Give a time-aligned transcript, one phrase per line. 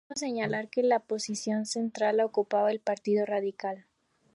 [0.07, 3.85] Por último, señalar que la posición central la ocupaba el Partido Radical.